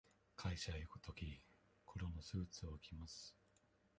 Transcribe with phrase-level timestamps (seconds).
[0.35, 1.43] 会社へ行くとき、
[1.85, 3.35] 黒のスーツを着ます。